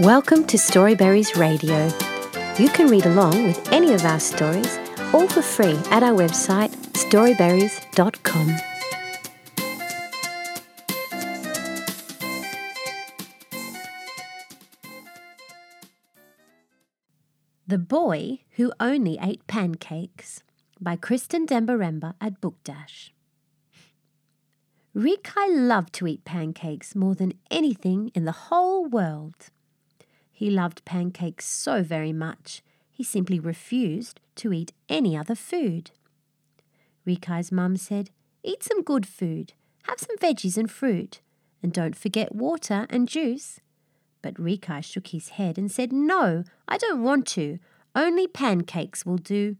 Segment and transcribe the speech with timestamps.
[0.00, 1.84] Welcome to Storyberries Radio.
[2.58, 4.78] You can read along with any of our stories,
[5.12, 8.56] all for free at our website storyberries.com.
[17.66, 20.42] The Boy Who Only Ate Pancakes
[20.80, 23.12] by Kristen Dembaremba at Book Dash.
[24.96, 29.50] Rikai loved to eat pancakes more than anything in the whole world.
[30.40, 35.90] He loved pancakes so very much, he simply refused to eat any other food.
[37.06, 38.08] Rikai's mum said,
[38.42, 41.20] Eat some good food, have some veggies and fruit,
[41.62, 43.60] and don't forget water and juice.
[44.22, 47.58] But Rikai shook his head and said, No, I don't want to.
[47.94, 49.58] Only pancakes will do.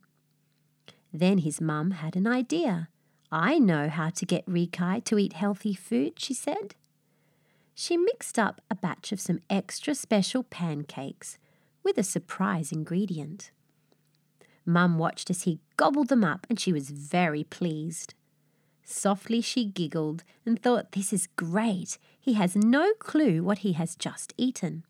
[1.12, 2.88] Then his mum had an idea.
[3.30, 6.74] I know how to get Rikai to eat healthy food, she said.
[7.82, 11.38] She mixed up a batch of some extra special pancakes
[11.82, 13.52] with a surprise ingredient.
[14.66, 18.12] Mum watched as he gobbled them up and she was very pleased.
[18.84, 21.96] Softly she giggled and thought, This is great.
[22.20, 24.84] He has no clue what he has just eaten.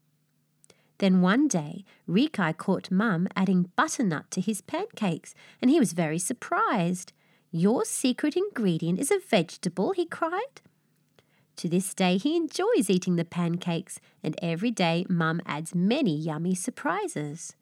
[0.98, 5.32] Then one day, Rikai caught Mum adding butternut to his pancakes,
[5.62, 7.12] and he was very surprised.
[7.52, 10.60] Your secret ingredient is a vegetable, he cried.
[11.60, 16.54] To this day, he enjoys eating the pancakes, and every day, Mum adds many yummy
[16.54, 17.54] surprises.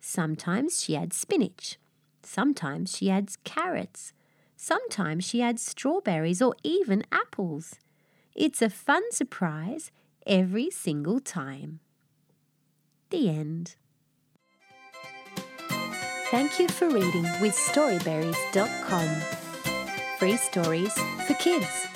[0.00, 1.78] Sometimes she adds spinach,
[2.22, 4.14] sometimes she adds carrots,
[4.56, 7.74] Sometimes she adds strawberries or even apples.
[8.34, 9.90] It's a fun surprise
[10.26, 11.80] every single time.
[13.10, 13.76] The end.
[16.30, 19.08] Thank you for reading with Storyberries.com.
[20.18, 20.94] Free stories
[21.26, 21.86] for kids.